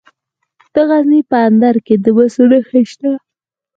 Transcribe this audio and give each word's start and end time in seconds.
د 0.73 0.75
غزني 0.89 1.21
په 1.31 1.37
اندړ 1.47 1.75
کې 1.85 1.95
د 2.03 2.05
مسو 2.15 2.43
نښې 2.51 2.81
شته. 2.91 3.11